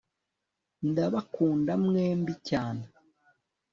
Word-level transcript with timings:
ndabakunda 0.89 1.73
mwembi 1.85 2.33
cyane 2.49 2.85